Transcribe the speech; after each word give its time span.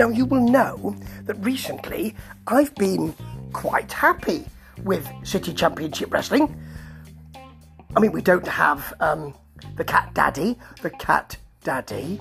Now, 0.00 0.08
you 0.08 0.24
will 0.24 0.40
know 0.40 0.96
that 1.26 1.34
recently 1.44 2.16
I've 2.46 2.74
been 2.76 3.14
quite 3.52 3.92
happy 3.92 4.46
with 4.82 5.06
City 5.24 5.52
Championship 5.52 6.10
Wrestling. 6.10 6.58
I 7.94 8.00
mean, 8.00 8.10
we 8.10 8.22
don't 8.22 8.48
have 8.48 8.94
um, 9.00 9.34
the 9.76 9.84
Cat 9.84 10.14
Daddy, 10.14 10.56
the 10.80 10.88
Cat 10.88 11.36
Daddy, 11.64 12.18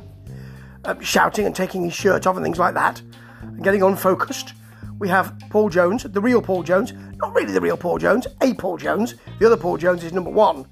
um, 0.84 1.00
shouting 1.00 1.46
and 1.46 1.56
taking 1.56 1.86
his 1.86 1.94
shirt 1.94 2.28
off 2.28 2.36
and 2.36 2.44
things 2.44 2.60
like 2.60 2.74
that, 2.74 3.02
and 3.44 3.64
getting 3.64 3.82
unfocused. 3.82 4.56
We 5.00 5.08
have 5.08 5.42
Paul 5.50 5.70
Jones, 5.70 6.04
the 6.04 6.20
real 6.20 6.42
Paul 6.42 6.64
Jones, 6.64 6.92
not 7.16 7.34
really 7.34 7.54
the 7.54 7.62
real 7.62 7.78
Paul 7.78 7.98
Jones, 7.98 8.28
a 8.42 8.54
Paul 8.56 8.76
Jones. 8.76 9.16
The 9.40 9.46
other 9.46 9.56
Paul 9.56 9.78
Jones 9.78 10.04
is 10.04 10.12
number 10.12 10.32
one, 10.32 10.68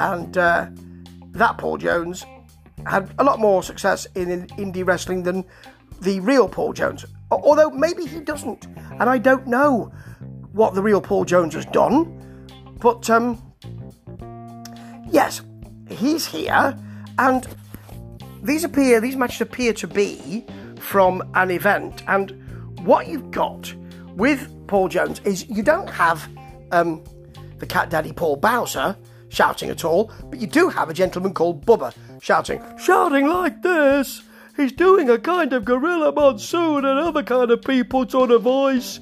and 0.00 0.36
uh, 0.36 0.66
that 1.30 1.56
Paul 1.56 1.78
Jones 1.78 2.26
had 2.84 3.14
a 3.20 3.22
lot 3.22 3.38
more 3.38 3.62
success 3.62 4.08
in 4.16 4.48
indie 4.48 4.84
wrestling 4.84 5.22
than 5.22 5.44
the 6.00 6.20
real 6.20 6.48
Paul 6.48 6.72
Jones. 6.72 7.04
Although 7.30 7.70
maybe 7.70 8.06
he 8.06 8.20
doesn't, 8.20 8.66
and 8.66 9.02
I 9.02 9.18
don't 9.18 9.46
know 9.46 9.92
what 10.52 10.74
the 10.74 10.82
real 10.82 11.00
Paul 11.00 11.24
Jones 11.24 11.54
has 11.54 11.66
done. 11.66 12.14
But 12.80 13.10
um, 13.10 13.42
yes, 15.10 15.42
he's 15.90 16.26
here, 16.26 16.76
and 17.18 17.46
these 18.42 18.64
appear 18.64 19.00
these 19.00 19.16
matches 19.16 19.40
appear 19.40 19.72
to 19.74 19.86
be 19.86 20.44
from 20.78 21.28
an 21.34 21.50
event. 21.50 22.02
And 22.06 22.30
what 22.86 23.08
you've 23.08 23.30
got 23.30 23.74
with 24.14 24.48
Paul 24.68 24.88
Jones 24.88 25.20
is 25.24 25.48
you 25.48 25.62
don't 25.62 25.88
have 25.88 26.28
um, 26.72 27.02
the 27.58 27.66
cat 27.66 27.90
daddy 27.90 28.12
Paul 28.12 28.36
Bowser 28.36 28.96
shouting 29.28 29.70
at 29.70 29.84
all, 29.84 30.12
but 30.30 30.38
you 30.38 30.46
do 30.46 30.68
have 30.68 30.88
a 30.88 30.94
gentleman 30.94 31.34
called 31.34 31.66
Bubba 31.66 31.94
shouting, 32.20 32.62
shouting 32.78 33.28
like 33.28 33.62
this. 33.62 34.22
He's 34.58 34.72
doing 34.72 35.08
a 35.08 35.18
kind 35.20 35.52
of 35.52 35.64
gorilla 35.64 36.10
monsoon 36.10 36.84
and 36.84 36.98
other 36.98 37.22
kind 37.22 37.52
of 37.52 37.62
people 37.62 38.08
sort 38.08 38.32
of 38.32 38.42
voice 38.42 38.98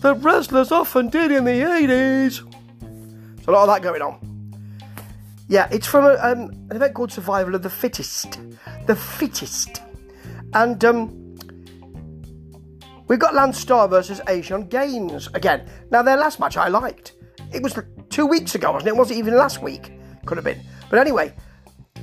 that 0.00 0.16
wrestlers 0.16 0.72
often 0.72 1.08
did 1.08 1.30
in 1.30 1.44
the 1.44 1.60
80s. 1.60 2.38
So 3.44 3.52
a 3.52 3.54
lot 3.54 3.68
of 3.68 3.68
that 3.68 3.82
going 3.82 4.02
on. 4.02 4.18
Yeah, 5.46 5.68
it's 5.70 5.86
from 5.86 6.06
a, 6.06 6.14
um, 6.14 6.50
an 6.70 6.76
event 6.76 6.94
called 6.94 7.12
Survival 7.12 7.54
of 7.54 7.62
the 7.62 7.70
Fittest. 7.70 8.40
The 8.88 8.96
Fittest. 8.96 9.80
And 10.54 10.84
um, 10.84 11.36
we've 13.06 13.20
got 13.20 13.32
Lance 13.32 13.58
Starr 13.58 13.86
versus 13.86 14.20
Asian 14.26 14.66
Gaines 14.66 15.28
again. 15.34 15.68
Now, 15.92 16.02
their 16.02 16.16
last 16.16 16.40
match 16.40 16.56
I 16.56 16.66
liked. 16.66 17.12
It 17.52 17.62
was 17.62 17.78
two 18.08 18.26
weeks 18.26 18.56
ago, 18.56 18.72
wasn't 18.72 18.88
it? 18.88 18.94
It 18.94 18.96
wasn't 18.96 19.20
even 19.20 19.36
last 19.36 19.62
week. 19.62 19.92
Could 20.26 20.36
have 20.36 20.44
been. 20.44 20.60
But 20.88 20.98
anyway, 20.98 21.32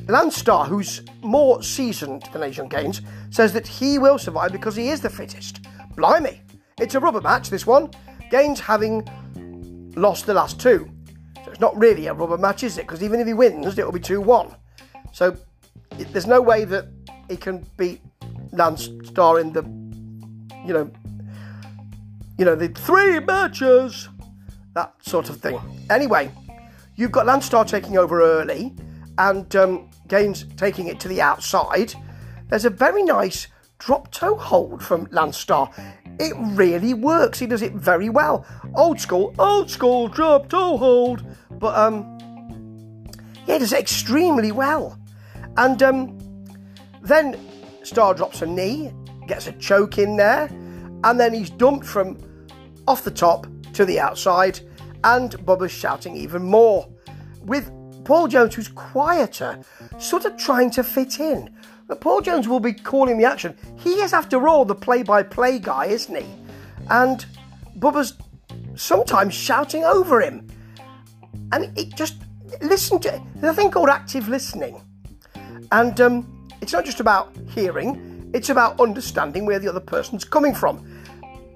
Lance 0.08 0.38
Starr, 0.38 0.66
who's 0.66 1.02
more 1.22 1.62
seasoned 1.62 2.24
than 2.32 2.42
Asian 2.42 2.70
Gaines, 2.70 3.02
says 3.30 3.52
that 3.54 3.68
he 3.68 4.00
will 4.00 4.18
survive 4.18 4.54
because 4.54 4.76
he 4.76 4.90
is 4.90 5.02
the 5.02 5.10
fittest. 5.10 5.66
Blimey. 5.96 6.42
It's 6.80 6.96
a 6.96 7.00
rubber 7.00 7.20
match, 7.20 7.50
this 7.50 7.68
one. 7.68 7.92
Gaines 8.30 8.60
having 8.60 9.06
lost 9.96 10.26
the 10.26 10.34
last 10.34 10.62
two. 10.62 10.90
So 11.44 11.52
it's 11.52 11.60
not 11.60 11.76
really 11.78 12.08
a 12.08 12.14
rubber 12.14 12.38
match, 12.38 12.64
is 12.64 12.78
it? 12.78 12.82
Because 12.82 13.04
even 13.04 13.20
if 13.20 13.28
he 13.28 13.34
wins, 13.34 13.78
it'll 13.78 13.92
be 13.92 14.00
2 14.00 14.22
1. 14.22 14.56
So 15.12 15.36
it, 15.98 16.12
there's 16.14 16.28
no 16.28 16.42
way 16.42 16.64
that 16.66 16.88
he 17.30 17.36
can 17.36 17.66
beat 17.76 18.02
Lance 18.52 18.90
Starr 19.04 19.40
in 19.40 19.52
the, 19.52 19.64
you 20.66 20.74
know, 20.74 20.90
you 22.38 22.46
know, 22.46 22.56
the 22.56 22.70
three 22.70 23.20
matches, 23.20 24.08
that 24.74 24.94
sort 25.02 25.30
of 25.30 25.42
thing. 25.42 25.60
Anyway, 25.90 26.32
you've 26.96 27.12
got 27.12 27.26
Lance 27.26 27.46
Starr 27.46 27.66
taking 27.66 27.98
over 27.98 28.22
early 28.22 28.74
and 29.18 29.56
um, 29.56 29.90
Gaines 30.08 30.46
taking 30.56 30.88
it 30.88 31.00
to 31.02 31.08
the 31.08 31.22
outside. 31.22 31.94
There's 32.50 32.66
a 32.66 32.70
very 32.70 33.04
nice 33.04 33.48
drop 33.80 34.12
toe 34.12 34.36
hold 34.36 34.84
from 34.84 35.08
Lance 35.12 35.38
Starr. 35.38 35.70
It 36.20 36.34
really 36.38 36.94
works. 36.94 37.40
He 37.40 37.46
does 37.46 37.62
it 37.62 37.74
very 37.74 38.10
well. 38.10 38.46
Old 38.76 39.00
school, 39.00 39.36
old 39.38 39.70
school 39.70 40.08
drop 40.08 40.50
toe 40.50 40.78
hold. 40.78 41.24
But 41.52 41.76
um, 41.78 42.18
yeah, 43.46 43.58
does 43.58 43.74
it 43.74 43.80
extremely 43.80 44.52
well. 44.52 44.98
And 45.58 45.82
um, 45.84 46.18
then 47.02 47.40
Starr 47.84 48.14
drops 48.14 48.42
a 48.42 48.46
knee, 48.46 48.92
gets 49.28 49.48
a 49.48 49.54
choke 49.54 49.98
in 49.98 50.18
there, 50.18 50.50
and 51.04 51.20
then 51.20 51.34
he's 51.34 51.50
dumped 51.50 51.86
from 51.86 52.18
off 52.88 53.04
the 53.04 53.12
top 53.12 53.48
to 53.74 53.86
the 53.86 54.00
outside, 54.00 54.60
and 55.04 55.32
Bubba's 55.46 55.72
shouting 55.72 56.16
even 56.16 56.44
more. 56.44 56.88
With 57.42 57.72
Paul 58.08 58.30
Jones, 58.30 58.56
who's 58.56 58.70
quieter, 58.70 59.60
sort 59.98 60.24
of 60.24 60.38
trying 60.38 60.72
to 60.72 60.82
fit 60.82 61.20
in. 61.20 61.54
But 61.90 62.00
Paul 62.00 62.22
Jones 62.22 62.48
will 62.48 62.62
be 62.62 62.72
calling 62.72 63.18
the 63.18 63.26
action. 63.26 63.54
He 63.76 63.96
is, 63.96 64.14
after 64.14 64.48
all, 64.48 64.64
the 64.64 64.76
play 64.76 65.04
by 65.04 65.24
play 65.24 65.60
guy, 65.60 65.88
isn't 65.88 66.16
he? 66.16 66.26
And 66.90 67.26
Bubba's 67.78 68.14
sometimes 68.76 69.34
shouting 69.34 69.84
over 69.84 70.22
him. 70.22 70.48
And 71.52 71.78
it 71.78 71.98
just 71.98 72.16
listen 72.62 72.98
to 73.02 73.22
there's 73.36 73.52
a 73.52 73.54
thing 73.54 73.72
called 73.72 73.90
active 73.90 74.30
listening. 74.30 74.82
And 75.74 76.00
um, 76.00 76.48
it's 76.62 76.72
not 76.72 76.86
just 76.86 77.02
about 77.02 77.36
hearing, 77.50 78.32
it's 78.34 78.48
about 78.48 78.80
understanding 78.80 79.46
where 79.46 79.60
the 79.60 79.68
other 79.68 79.82
person's 79.82 80.24
coming 80.24 80.56
from. 80.56 81.04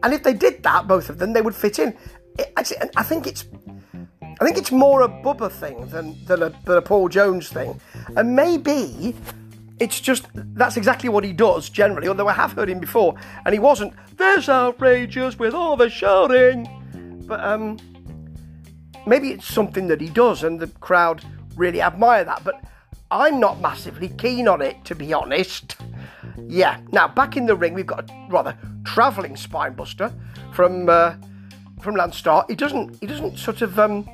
And 0.04 0.14
if 0.14 0.22
they 0.24 0.34
did 0.34 0.64
that, 0.64 0.86
both 0.86 1.10
of 1.10 1.18
them, 1.18 1.32
they 1.32 1.42
would 1.42 1.56
fit 1.56 1.80
in. 1.80 1.96
It, 2.38 2.52
I 2.98 3.04
think 3.04 3.26
it's 3.26 3.46
I 4.42 4.44
think 4.44 4.58
it's 4.58 4.72
more 4.72 5.04
a 5.04 5.08
Bubba 5.08 5.52
thing 5.52 5.86
than, 5.90 6.18
than, 6.26 6.42
a, 6.42 6.50
than 6.66 6.78
a 6.78 6.82
Paul 6.82 7.10
Jones 7.10 7.50
thing. 7.50 7.80
And 8.18 8.36
maybe 8.36 9.16
it's 9.80 10.00
just 10.00 10.26
that's 10.34 10.78
exactly 10.78 11.10
what 11.10 11.24
he 11.24 11.32
does 11.32 11.70
generally, 11.70 12.08
although 12.08 12.28
I 12.28 12.34
have 12.34 12.54
heard 12.54 12.68
him 12.68 12.80
before, 12.80 13.14
and 13.46 13.54
he 13.54 13.60
wasn't 13.60 13.94
this 14.18 14.50
outrageous 14.50 15.38
with 15.38 15.54
all 15.54 15.78
the 15.78 15.92
shouting. 15.92 16.68
But 17.28 17.40
um, 17.44 17.78
maybe 19.06 19.30
it's 19.30 19.46
something 19.46 19.88
that 19.90 20.02
he 20.02 20.10
does, 20.10 20.44
and 20.44 20.60
the 20.60 20.68
crowd 20.68 21.24
really 21.56 21.80
admire 21.80 22.24
that. 22.24 22.44
But 22.44 22.64
I'm 23.12 23.40
not 23.40 23.62
massively 23.62 24.10
keen 24.10 24.48
on 24.48 24.60
it, 24.64 24.84
to 24.86 24.96
be 24.96 25.14
honest. 25.14 25.76
Yeah. 26.48 26.80
Now 26.92 27.08
back 27.08 27.38
in 27.38 27.46
the 27.46 27.56
ring, 27.56 27.76
we've 27.76 27.86
got 27.86 28.10
a 28.10 28.28
rather 28.30 28.58
travelling 28.86 29.36
spinebuster 29.36 30.12
from 30.52 30.90
uh, 30.90 31.14
from 31.80 31.96
Lance 31.96 32.18
Starr. 32.18 32.44
He 32.50 32.56
doesn't 32.56 32.98
he 33.00 33.06
doesn't 33.06 33.38
sort 33.38 33.62
of 33.62 33.78
um, 33.78 34.10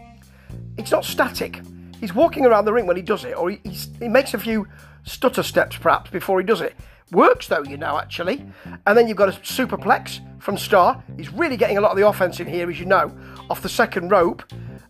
it's 0.77 0.91
not 0.91 1.05
static. 1.05 1.61
He's 1.99 2.13
walking 2.13 2.45
around 2.45 2.65
the 2.65 2.73
ring 2.73 2.85
when 2.85 2.95
he 2.95 3.01
does 3.01 3.25
it, 3.25 3.35
or 3.35 3.49
he, 3.49 3.59
he 3.99 4.07
makes 4.07 4.33
a 4.33 4.39
few 4.39 4.67
stutter 5.03 5.43
steps 5.43 5.77
perhaps 5.77 6.11
before 6.11 6.39
he 6.39 6.45
does 6.45 6.61
it. 6.61 6.75
Works 7.11 7.47
though, 7.47 7.63
you 7.63 7.77
know, 7.77 7.97
actually. 7.97 8.45
And 8.85 8.97
then 8.97 9.07
you've 9.07 9.17
got 9.17 9.29
a 9.29 9.31
superplex 9.31 10.19
from 10.41 10.57
Starr. 10.57 11.01
He's 11.15 11.31
really 11.31 11.57
getting 11.57 11.77
a 11.77 11.81
lot 11.81 11.91
of 11.91 11.97
the 11.97 12.07
offense 12.07 12.39
in 12.39 12.47
here, 12.47 12.69
as 12.69 12.79
you 12.79 12.85
know, 12.85 13.17
off 13.49 13.61
the 13.61 13.69
second 13.69 14.09
rope, 14.09 14.43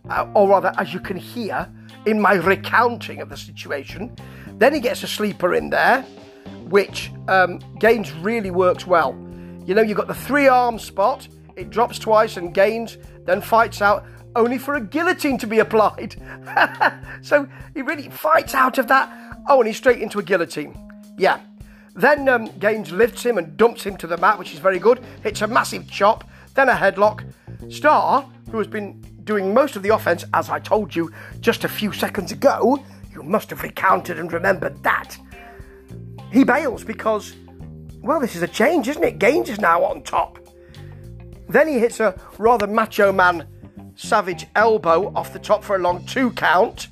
uh, 0.10 0.28
or 0.34 0.50
rather, 0.50 0.74
as 0.78 0.94
you 0.94 1.00
can 1.00 1.18
hear 1.18 1.70
in 2.06 2.20
my 2.20 2.34
recounting 2.34 3.22
of 3.22 3.30
the 3.30 3.38
situation. 3.38 4.16
Then 4.58 4.74
he 4.74 4.80
gets 4.80 5.04
a 5.04 5.08
sleeper 5.08 5.54
in 5.54 5.70
there, 5.70 6.02
which 6.70 7.12
um, 7.28 7.60
Gaines 7.80 8.12
really 8.14 8.52
works 8.52 8.88
well. 8.88 9.14
You 9.66 9.76
know, 9.76 9.82
you've 9.82 9.98
got 9.98 10.08
the 10.08 10.16
three 10.16 10.48
arm 10.48 10.80
spot, 10.80 11.28
it 11.56 11.70
drops 11.70 12.00
twice, 12.00 12.38
and 12.38 12.54
Gaines 12.54 12.98
then 13.26 13.42
fights 13.42 13.82
out 13.82 14.06
only 14.38 14.58
for 14.58 14.76
a 14.76 14.82
guillotine 14.82 15.38
to 15.40 15.48
be 15.48 15.60
applied. 15.60 16.16
so 17.22 17.48
he 17.74 17.82
really 17.82 18.10
fights 18.10 18.54
out 18.54 18.78
of 18.78 18.88
that. 18.88 19.12
Oh, 19.50 19.60
and 19.60 19.68
he's 19.68 19.78
straight 19.78 20.02
into 20.02 20.20
a 20.20 20.24
guillotine. 20.24 20.78
Yeah. 21.18 21.42
Then 21.96 22.30
um, 22.30 22.46
Gaines 22.60 22.92
lifts 22.92 23.26
him 23.26 23.40
and 23.40 23.58
dumps 23.58 23.84
him 23.84 23.98
to 23.98 24.08
the 24.08 24.18
mat, 24.18 24.38
which 24.38 24.54
is 24.54 24.60
very 24.60 24.78
good. 24.78 25.04
Hits 25.24 25.42
a 25.42 25.48
massive 25.48 25.90
chop, 25.90 26.30
then 26.54 26.70
a 26.70 26.74
headlock. 26.74 27.26
Starr, 27.70 28.30
who 28.52 28.60
has 28.60 28.68
been 28.68 29.02
doing 29.24 29.54
most 29.54 29.76
of 29.76 29.82
the 29.82 29.90
offense, 29.90 30.24
as 30.34 30.50
I 30.50 30.60
told 30.60 30.96
you 30.96 31.12
just 31.42 31.64
a 31.64 31.68
few 31.68 31.92
seconds 31.92 32.32
ago, 32.32 32.84
you 33.12 33.24
must 33.24 33.50
have 33.50 33.64
recounted 33.64 34.20
and 34.20 34.32
remembered 34.32 34.84
that. 34.84 35.18
He 36.32 36.44
bails 36.44 36.84
because, 36.84 37.34
well, 38.02 38.20
this 38.20 38.36
is 38.36 38.44
a 38.44 38.48
change, 38.48 38.88
isn't 38.88 39.04
it? 39.04 39.18
Gaines 39.18 39.50
is 39.50 39.60
now 39.60 39.84
on 39.84 40.04
top. 40.04 40.38
Then 41.50 41.68
he 41.68 41.80
hits 41.80 42.00
a 42.00 42.20
rather 42.38 42.68
macho 42.68 43.12
man 43.12 43.48
savage 43.98 44.48
elbow 44.56 45.12
off 45.16 45.34
the 45.34 45.40
top 45.40 45.64
for 45.64 45.76
a 45.76 45.80
long 45.80 46.06
two 46.06 46.32
count. 46.32 46.88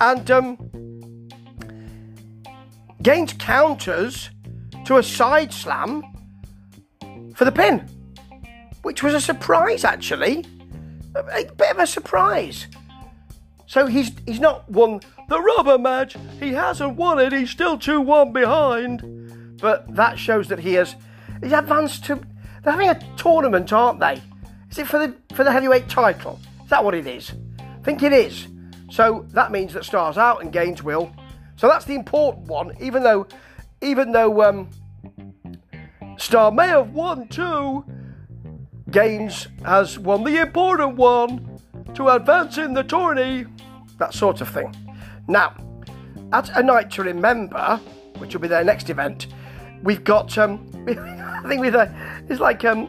And 0.00 0.30
um, 0.30 1.28
Gaines 3.02 3.32
counters 3.32 4.30
to 4.84 4.98
a 4.98 5.02
side 5.02 5.52
slam 5.52 6.04
for 7.34 7.44
the 7.44 7.52
pin, 7.52 7.88
which 8.82 9.02
was 9.02 9.14
a 9.14 9.20
surprise 9.20 9.84
actually. 9.84 10.44
A, 11.14 11.20
a 11.20 11.52
bit 11.52 11.70
of 11.72 11.78
a 11.78 11.86
surprise. 11.86 12.66
So 13.66 13.86
he's 13.86 14.12
he's 14.26 14.40
not 14.40 14.70
won 14.70 15.00
the 15.28 15.40
rubber 15.40 15.78
match. 15.78 16.16
He 16.38 16.52
hasn't 16.52 16.96
won 16.96 17.18
it. 17.18 17.32
He's 17.32 17.50
still 17.50 17.78
two 17.78 18.00
one 18.00 18.32
behind. 18.32 19.58
But 19.60 19.94
that 19.94 20.18
shows 20.18 20.48
that 20.48 20.58
he 20.58 20.74
has 20.74 20.94
he's 21.42 21.52
advanced 21.52 22.04
to. 22.06 22.20
They're 22.62 22.72
having 22.72 22.90
a 22.90 23.16
tournament, 23.16 23.72
aren't 23.72 24.00
they? 24.00 24.20
Is 24.72 24.78
it 24.78 24.88
for 24.88 24.98
the 24.98 25.14
for 25.34 25.44
the 25.44 25.52
heavyweight 25.52 25.86
title? 25.86 26.40
Is 26.64 26.70
that 26.70 26.82
what 26.82 26.94
it 26.94 27.06
is? 27.06 27.32
I 27.58 27.84
think 27.84 28.02
it 28.02 28.14
is. 28.14 28.48
So 28.90 29.26
that 29.32 29.52
means 29.52 29.74
that 29.74 29.84
Stars 29.84 30.16
out 30.16 30.42
and 30.42 30.50
Gaines 30.50 30.82
will. 30.82 31.12
So 31.56 31.68
that's 31.68 31.84
the 31.84 31.94
important 31.94 32.46
one. 32.46 32.74
Even 32.80 33.02
though, 33.02 33.26
even 33.82 34.12
though 34.12 34.42
um, 34.42 34.70
Starr 36.16 36.50
may 36.52 36.68
have 36.68 36.94
won 36.94 37.28
too. 37.28 37.84
Gaines 38.90 39.48
has 39.62 39.98
won 39.98 40.24
the 40.24 40.40
important 40.40 40.96
one 40.96 41.60
to 41.94 42.08
advance 42.08 42.56
in 42.56 42.72
the 42.72 42.82
tourney. 42.82 43.44
That 43.98 44.14
sort 44.14 44.40
of 44.40 44.48
thing. 44.48 44.74
Now, 45.28 45.54
at 46.32 46.48
a 46.56 46.62
night 46.62 46.90
to 46.92 47.02
remember, 47.02 47.78
which 48.16 48.32
will 48.32 48.40
be 48.40 48.48
their 48.48 48.64
next 48.64 48.88
event, 48.88 49.26
we've 49.82 50.02
got 50.02 50.38
um, 50.38 50.66
I 50.88 51.46
think 51.46 51.60
with 51.60 51.74
a 51.74 51.94
it's 52.30 52.40
like 52.40 52.64
um, 52.64 52.88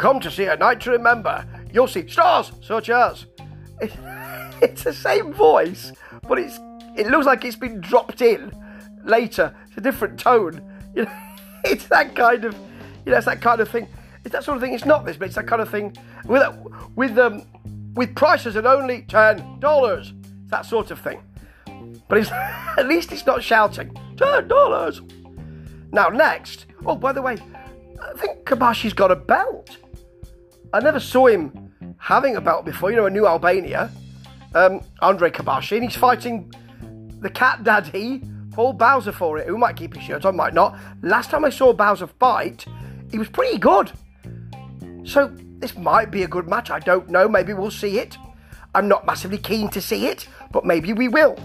come 0.00 0.18
to 0.18 0.30
see 0.30 0.46
a 0.46 0.56
night 0.56 0.80
to 0.80 0.90
remember. 0.90 1.44
You'll 1.72 1.86
see 1.86 2.08
stars 2.08 2.52
such 2.62 2.88
as. 2.88 3.26
it's 3.80 4.82
the 4.82 4.92
same 4.92 5.32
voice, 5.32 5.92
but 6.26 6.38
it's 6.38 6.58
it 6.96 7.06
looks 7.06 7.26
like 7.26 7.44
it's 7.44 7.56
been 7.56 7.80
dropped 7.80 8.22
in 8.22 8.50
later. 9.04 9.54
It's 9.68 9.76
a 9.76 9.80
different 9.80 10.18
tone. 10.18 10.66
You 10.92 11.04
know, 11.04 11.12
it's 11.62 11.86
that 11.86 12.16
kind 12.16 12.44
of 12.44 12.52
you 13.04 13.12
know, 13.12 13.18
it's 13.18 13.26
that 13.26 13.40
kind 13.40 13.60
of 13.60 13.68
thing. 13.68 13.86
It's 14.24 14.32
that 14.32 14.42
sort 14.42 14.56
of 14.56 14.62
thing. 14.62 14.74
It's 14.74 14.84
not 14.84 15.06
this, 15.06 15.16
but 15.16 15.26
it's 15.26 15.36
that 15.36 15.46
kind 15.46 15.62
of 15.62 15.70
thing 15.70 15.96
with 16.24 16.42
with 16.96 17.16
um 17.16 17.44
with 17.94 18.12
prices 18.16 18.56
at 18.56 18.66
only 18.66 19.02
ten 19.02 19.60
dollars. 19.60 20.12
That 20.48 20.66
sort 20.66 20.90
of 20.90 20.98
thing. 20.98 21.22
But 22.08 22.18
it's, 22.18 22.30
at 22.76 22.88
least 22.88 23.12
it's 23.12 23.24
not 23.24 23.40
shouting 23.40 23.96
ten 24.16 24.48
dollars. 24.48 25.00
Now 25.92 26.08
next. 26.08 26.66
Oh, 26.84 26.96
by 26.96 27.12
the 27.12 27.22
way, 27.22 27.36
I 28.02 28.18
think 28.18 28.44
Kabashi's 28.44 28.92
got 28.92 29.12
a 29.12 29.16
belt. 29.16 29.76
I 30.72 30.80
never 30.80 31.00
saw 31.00 31.26
him 31.26 31.72
having 31.98 32.36
a 32.36 32.40
belt 32.40 32.64
before. 32.64 32.90
You 32.90 32.96
know, 32.96 33.06
a 33.06 33.10
new 33.10 33.26
Albania, 33.26 33.90
um, 34.54 34.80
Andre 35.00 35.30
Kabashi, 35.30 35.76
and 35.76 35.84
he's 35.84 35.96
fighting 35.96 36.52
the 37.20 37.30
cat 37.30 37.64
daddy, 37.64 38.22
Paul 38.52 38.72
Bowser, 38.72 39.12
for 39.12 39.38
it. 39.38 39.46
Who 39.46 39.58
might 39.58 39.76
keep 39.76 39.94
his 39.94 40.04
shirt 40.04 40.24
on, 40.24 40.36
might 40.36 40.54
not. 40.54 40.78
Last 41.02 41.30
time 41.30 41.44
I 41.44 41.50
saw 41.50 41.72
Bowser 41.72 42.06
fight, 42.06 42.66
he 43.10 43.18
was 43.18 43.28
pretty 43.28 43.58
good. 43.58 43.92
So 45.04 45.32
this 45.58 45.76
might 45.76 46.10
be 46.10 46.22
a 46.22 46.28
good 46.28 46.48
match. 46.48 46.70
I 46.70 46.78
don't 46.78 47.08
know. 47.08 47.28
Maybe 47.28 47.52
we'll 47.52 47.70
see 47.70 47.98
it. 47.98 48.16
I'm 48.74 48.86
not 48.86 49.04
massively 49.04 49.38
keen 49.38 49.68
to 49.70 49.80
see 49.80 50.06
it, 50.06 50.28
but 50.52 50.64
maybe 50.64 50.92
we 50.92 51.08
will. 51.08 51.36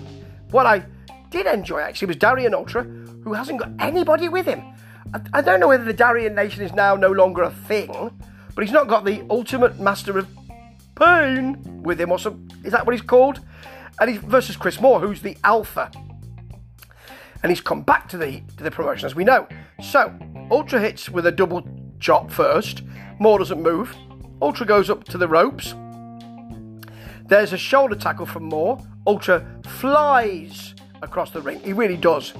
What 0.51 0.67
I 0.67 0.85
did 1.31 1.47
enjoy 1.47 1.79
actually 1.79 2.07
was 2.07 2.17
Darian 2.17 2.53
Ultra, 2.53 2.83
who 2.83 3.33
hasn't 3.33 3.59
got 3.59 3.71
anybody 3.79 4.29
with 4.29 4.45
him. 4.45 4.61
I, 5.13 5.21
I 5.33 5.41
don't 5.41 5.59
know 5.59 5.67
whether 5.67 5.83
the 5.83 5.93
Darian 5.93 6.35
Nation 6.35 6.63
is 6.63 6.73
now 6.73 6.95
no 6.95 7.09
longer 7.09 7.41
a 7.41 7.49
thing, 7.49 8.11
but 8.55 8.63
he's 8.63 8.73
not 8.73 8.87
got 8.87 9.03
the 9.03 9.23
ultimate 9.29 9.79
master 9.79 10.17
of 10.17 10.27
pain 10.95 11.83
with 11.83 11.99
him, 11.99 12.11
or 12.11 12.17
some. 12.17 12.47
Is 12.63 12.71
that 12.71 12.85
what 12.85 12.95
he's 12.95 13.01
called? 13.01 13.41
And 13.99 14.09
he's 14.09 14.19
versus 14.19 14.55
Chris 14.55 14.79
Moore, 14.79 14.99
who's 14.99 15.21
the 15.21 15.37
alpha. 15.43 15.91
And 17.43 17.51
he's 17.51 17.61
come 17.61 17.81
back 17.81 18.09
to 18.09 18.17
the 18.17 18.41
to 18.57 18.63
the 18.63 18.71
promotion, 18.71 19.05
as 19.05 19.13
we 19.13 19.23
know. 19.23 19.47
So 19.81 20.17
Ultra 20.49 20.79
hits 20.79 21.09
with 21.09 21.25
a 21.25 21.31
double 21.31 21.67
chop 21.99 22.31
first. 22.31 22.81
Moore 23.19 23.39
doesn't 23.39 23.61
move. 23.61 23.95
Ultra 24.41 24.65
goes 24.65 24.89
up 24.89 25.03
to 25.05 25.17
the 25.17 25.27
ropes. 25.27 25.75
There's 27.27 27.53
a 27.53 27.57
shoulder 27.57 27.95
tackle 27.95 28.25
from 28.25 28.43
Moore. 28.43 28.79
Ultra 29.07 29.45
flies 29.79 30.75
across 31.01 31.31
the 31.31 31.41
ring. 31.41 31.59
He 31.61 31.73
really 31.73 31.97
does. 31.97 32.33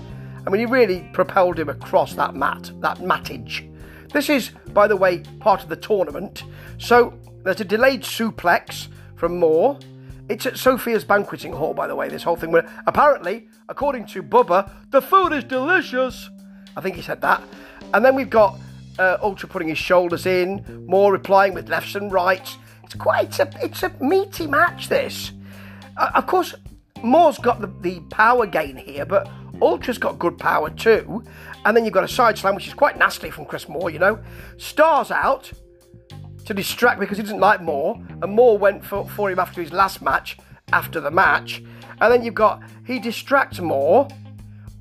I 0.45 0.49
mean, 0.49 0.59
he 0.59 0.65
really 0.65 1.09
propelled 1.11 1.57
him 1.57 1.69
across 1.69 2.13
that 2.15 2.35
mat, 2.35 2.71
that 2.81 2.99
mattage. 2.99 3.71
This 4.15 4.29
is, 4.29 4.51
by 4.71 4.87
the 4.87 4.95
way, 4.95 5.23
part 5.41 5.61
of 5.61 5.67
the 5.67 5.75
tournament. 5.75 6.43
So 6.77 7.19
there's 7.43 7.59
a 7.59 7.65
delayed 7.65 8.03
suplex 8.03 8.87
from 9.17 9.37
Moore. 9.37 9.77
It's 10.29 10.45
at 10.45 10.57
Sophia's 10.57 11.03
banqueting 11.03 11.51
hall, 11.51 11.73
by 11.73 11.85
the 11.85 11.97
way, 11.97 12.07
this 12.07 12.23
whole 12.23 12.37
thing. 12.37 12.53
Where 12.53 12.65
apparently, 12.87 13.49
according 13.67 14.05
to 14.07 14.23
Bubba, 14.23 14.71
the 14.91 15.01
food 15.01 15.33
is 15.33 15.43
delicious. 15.43 16.29
I 16.77 16.79
think 16.79 16.95
he 16.95 17.01
said 17.01 17.19
that. 17.23 17.43
And 17.93 18.05
then 18.05 18.15
we've 18.15 18.29
got 18.29 18.57
uh, 18.97 19.17
Ultra 19.21 19.49
putting 19.49 19.67
his 19.67 19.77
shoulders 19.77 20.25
in, 20.25 20.85
Moore 20.87 21.11
replying 21.11 21.53
with 21.53 21.67
lefts 21.67 21.95
and 21.95 22.09
rights. 22.09 22.57
It's 22.85 22.95
quite 22.95 23.37
a, 23.41 23.49
it's 23.61 23.83
a 23.83 23.91
meaty 23.99 24.47
match, 24.47 24.87
this. 24.87 25.33
Uh, 25.97 26.11
of 26.15 26.25
course, 26.25 26.55
Moore's 27.03 27.37
got 27.37 27.59
the, 27.59 27.67
the 27.81 27.99
power 28.11 28.47
gain 28.47 28.77
here, 28.77 29.05
but 29.05 29.29
Ultra's 29.61 29.97
got 29.97 30.19
good 30.19 30.37
power 30.37 30.69
too. 30.69 31.23
And 31.65 31.75
then 31.75 31.85
you've 31.85 31.93
got 31.93 32.03
a 32.03 32.07
side 32.07 32.37
slam, 32.37 32.55
which 32.55 32.67
is 32.67 32.73
quite 32.73 32.97
nasty 32.97 33.29
from 33.29 33.45
Chris 33.45 33.67
Moore, 33.67 33.89
you 33.89 33.99
know. 33.99 34.19
Stars 34.57 35.11
out 35.11 35.51
to 36.45 36.53
distract 36.53 36.99
because 36.99 37.17
he 37.17 37.23
doesn't 37.23 37.39
like 37.39 37.61
Moore, 37.61 37.99
and 38.21 38.31
Moore 38.31 38.57
went 38.57 38.85
for, 38.85 39.07
for 39.09 39.31
him 39.31 39.39
after 39.39 39.61
his 39.61 39.71
last 39.71 40.01
match, 40.01 40.37
after 40.71 40.99
the 40.99 41.11
match. 41.11 41.63
And 42.01 42.13
then 42.13 42.23
you've 42.23 42.35
got 42.35 42.61
he 42.85 42.99
distracts 42.99 43.59
Moore, 43.59 44.07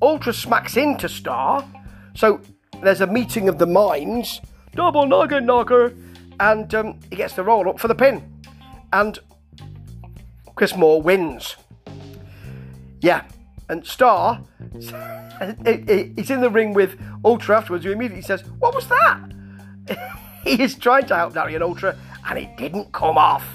Ultra 0.01 0.33
smacks 0.33 0.77
into 0.77 1.09
Starr, 1.09 1.65
so 2.13 2.39
there's 2.83 3.01
a 3.01 3.07
meeting 3.07 3.49
of 3.49 3.57
the 3.57 3.65
minds, 3.65 4.41
double 4.75 5.07
nugget 5.07 5.43
knocker, 5.43 5.93
and 6.39 6.73
um, 6.75 6.99
he 7.09 7.15
gets 7.15 7.33
the 7.33 7.43
roll 7.43 7.67
up 7.69 7.79
for 7.79 7.87
the 7.87 7.95
pin. 7.95 8.31
And 8.93 9.17
Chris 10.55 10.75
Moore 10.75 11.01
wins. 11.01 11.55
Yeah, 13.01 13.23
and 13.69 13.85
Starr, 13.85 14.43
he's 14.73 14.91
in 14.91 16.41
the 16.41 16.49
ring 16.51 16.73
with 16.73 16.99
Ultra 17.23 17.57
afterwards, 17.57 17.85
who 17.85 17.91
immediately 17.91 18.21
says, 18.21 18.41
What 18.59 18.75
was 18.75 18.87
that? 18.87 19.19
he 20.43 20.61
is 20.61 20.75
trying 20.75 21.05
to 21.07 21.15
help 21.15 21.33
Darian 21.33 21.61
Ultra, 21.61 21.97
and 22.27 22.39
it 22.39 22.55
didn't 22.57 22.91
come 22.91 23.17
off. 23.17 23.45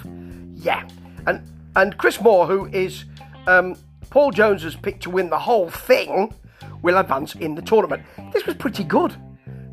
Yeah, 0.55 0.89
and 1.27 1.43
and 1.77 1.97
Chris 1.97 2.21
Moore, 2.21 2.47
who 2.47 2.67
is 2.67 3.05
um, 3.47 3.77
Paul 4.11 4.33
Jones's 4.33 4.75
pick 4.77 5.01
to 5.01 5.11
win 5.11 5.31
the 5.31 5.39
whole 5.39 5.71
thing, 5.71 6.35
will 6.83 6.99
advance 6.99 7.35
in 7.37 7.55
the 7.55 7.63
tournament. 7.63 8.03
This 8.33 8.47
was 8.47 8.57
pretty 8.57 8.85
good, 8.85 9.15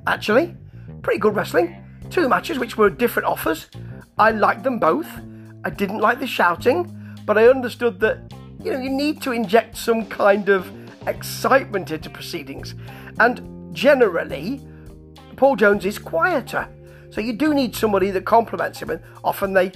actually. 0.05 0.55
Pretty 1.01 1.19
good 1.19 1.35
wrestling. 1.35 1.83
Two 2.09 2.29
matches 2.29 2.59
which 2.59 2.77
were 2.77 2.89
different 2.89 3.27
offers. 3.27 3.67
I 4.17 4.31
liked 4.31 4.63
them 4.63 4.79
both. 4.79 5.07
I 5.63 5.69
didn't 5.69 5.99
like 5.99 6.19
the 6.19 6.27
shouting, 6.27 6.93
but 7.25 7.37
I 7.37 7.47
understood 7.47 7.99
that 7.99 8.26
you 8.63 8.71
know 8.71 8.79
you 8.79 8.89
need 8.89 9.21
to 9.21 9.31
inject 9.31 9.77
some 9.77 10.05
kind 10.05 10.49
of 10.49 10.71
excitement 11.07 11.91
into 11.91 12.09
proceedings. 12.09 12.75
And 13.19 13.73
generally, 13.73 14.61
Paul 15.35 15.55
Jones 15.55 15.85
is 15.85 15.97
quieter. 15.99 16.67
So 17.09 17.21
you 17.21 17.33
do 17.33 17.53
need 17.53 17.75
somebody 17.75 18.11
that 18.11 18.25
complements 18.25 18.79
him, 18.79 18.89
and 18.89 19.01
often 19.23 19.53
they, 19.53 19.71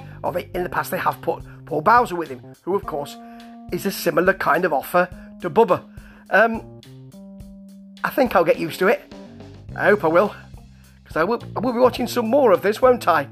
in 0.54 0.64
the 0.64 0.70
past, 0.70 0.92
they 0.92 0.98
have 0.98 1.22
put 1.22 1.44
Paul 1.66 1.82
Bowser 1.82 2.16
with 2.16 2.30
him, 2.30 2.42
who 2.64 2.76
of 2.76 2.86
course 2.86 3.16
is 3.72 3.86
a 3.86 3.92
similar 3.92 4.34
kind 4.34 4.66
of 4.66 4.74
offer 4.74 5.08
to 5.42 5.50
Bubba. 5.50 5.84
Um, 6.30 6.82
I 8.04 8.10
think 8.10 8.36
I'll 8.36 8.44
get 8.44 8.60
used 8.60 8.80
to 8.80 8.88
it. 8.88 9.14
I 9.76 9.86
hope 9.86 10.04
I 10.04 10.08
will, 10.08 10.36
because 11.04 11.16
I 11.16 11.24
will, 11.24 11.42
I 11.56 11.60
will 11.62 11.72
be 11.74 11.80
watching 11.80 12.08
some 12.08 12.28
more 12.28 12.52
of 12.52 12.62
this, 12.62 12.82
won't 12.82 13.08
I? 13.08 13.30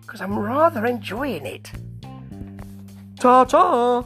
Because 0.00 0.22
I'm 0.22 0.38
rather 0.38 0.86
enjoying 0.86 1.44
it. 1.44 1.70
Ta 3.20 3.44
ta! 3.44 4.04